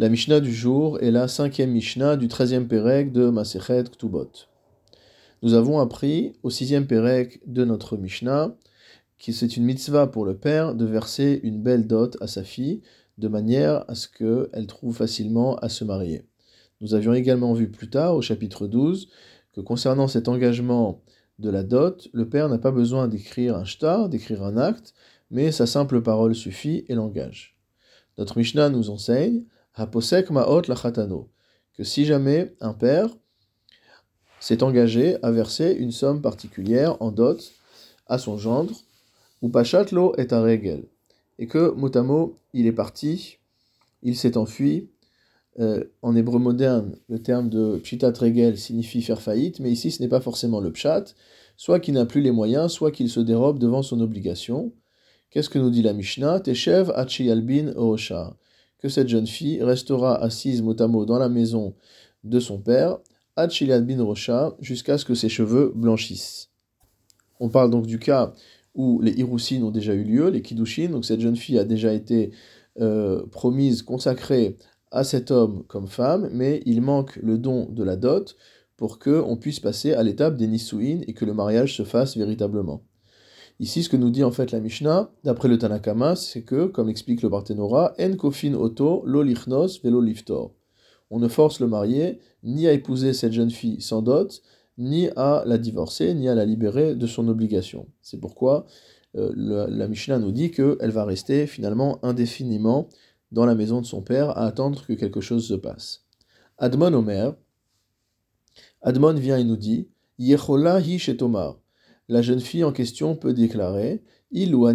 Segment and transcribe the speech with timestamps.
[0.00, 4.30] La Mishnah du jour est la cinquième Mishnah du treizième Pérec de Masechet Ktubot.
[5.42, 8.54] Nous avons appris au sixième Pérec de notre Mishnah
[9.18, 12.80] que c'est une mitzvah pour le père de verser une belle dot à sa fille
[13.18, 16.22] de manière à ce qu'elle trouve facilement à se marier.
[16.80, 19.08] Nous avions également vu plus tard au chapitre 12
[19.52, 21.02] que concernant cet engagement
[21.40, 24.94] de la dot, le père n'a pas besoin d'écrire un shtar, d'écrire un acte,
[25.32, 27.58] mais sa simple parole suffit et l'engage.
[28.16, 29.42] Notre Mishnah nous enseigne
[31.74, 33.08] Que si jamais un père
[34.40, 37.52] s'est engagé à verser une somme particulière en dot
[38.06, 38.74] à son gendre,
[39.42, 40.84] ou pachatlo est un régel,
[41.38, 43.38] et que motamo il est parti,
[44.02, 44.90] il s'est enfui.
[45.60, 50.00] Euh, en hébreu moderne, le terme de pshitat regel signifie faire faillite, mais ici ce
[50.00, 51.04] n'est pas forcément le pshat,
[51.56, 54.72] soit qu'il n'a plus les moyens, soit qu'il se dérobe devant son obligation.
[55.30, 56.40] Qu'est-ce que nous dit la Mishnah?
[56.40, 57.72] Teshev achi albin
[58.78, 61.74] que cette jeune fille restera assise mot à mot dans la maison
[62.24, 62.98] de son père,
[63.36, 66.50] Achiliad bin Rocha, jusqu'à ce que ses cheveux blanchissent.
[67.40, 68.32] On parle donc du cas
[68.74, 71.92] où les Hiroussines ont déjà eu lieu, les Kiddushin, donc cette jeune fille a déjà
[71.92, 72.30] été
[72.80, 74.56] euh, promise, consacrée
[74.90, 78.36] à cet homme comme femme, mais il manque le don de la dot
[78.76, 82.82] pour qu'on puisse passer à l'étape des Nisuin et que le mariage se fasse véritablement.
[83.60, 86.88] Ici, ce que nous dit en fait la Mishnah, d'après le Tanakama, c'est que, comme
[86.88, 90.52] explique le Barthénora, en kofin oto lo lichnos velo liftor.
[91.10, 94.42] On ne force le marié ni à épouser cette jeune fille sans dot,
[94.76, 97.88] ni à la divorcer, ni à la libérer de son obligation.
[98.00, 98.66] C'est pourquoi
[99.16, 102.88] euh, la Mishnah nous dit qu'elle va rester finalement indéfiniment
[103.32, 106.04] dans la maison de son père à attendre que quelque chose se passe.
[106.58, 107.34] Admon Omer,
[108.82, 111.58] Admon vient et nous dit Yechola hi shetomar
[112.08, 114.66] la jeune fille en question peut déclarer Il ou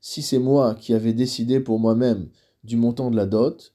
[0.00, 2.28] si c'est moi qui avais décidé pour moi-même
[2.64, 3.74] du montant de la dot,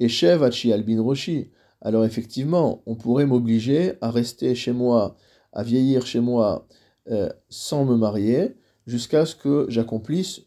[0.00, 5.16] et Shev albin roshi, alors effectivement, on pourrait m'obliger à rester chez moi,
[5.52, 6.66] à vieillir chez moi,
[7.10, 10.42] euh, sans me marier, jusqu'à ce que j'accomplisse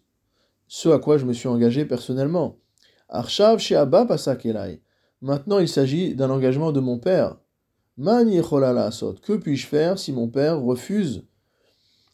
[0.68, 2.58] ce à quoi je me suis engagé personnellement.
[3.10, 4.82] Arshav Abba Pasakelai.
[5.22, 7.38] Maintenant, il s'agit d'un engagement de mon père.
[8.00, 11.24] Que puis-je faire si mon père refuse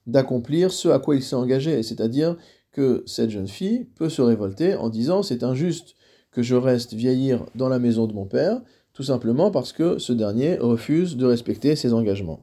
[0.07, 1.83] d'accomplir ce à quoi il s'est engagé?
[1.83, 2.37] C'est-à-dire
[2.71, 5.95] que cette jeune fille peut se révolter en disant c'est injuste
[6.31, 8.61] que je reste vieillir dans la maison de mon père,
[8.93, 12.39] tout simplement parce que ce dernier refuse de respecter ses engagements.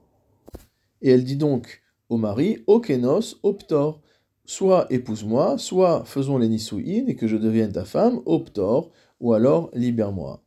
[1.03, 4.01] Et elle dit donc au mari, Okenos, optor,
[4.45, 8.91] soit épouse-moi, soit faisons les nisouïnes et que je devienne ta femme, optor,
[9.21, 10.43] ou alors libère-moi.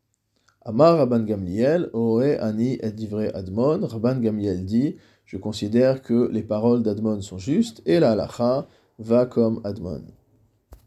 [0.66, 3.86] Amar Rabban Gamliel, Oe Ani et Divrei Admon.
[3.86, 9.26] Rabban Gamliel dit Je considère que les paroles d'Admon sont justes et la halacha va
[9.26, 10.04] comme Admon.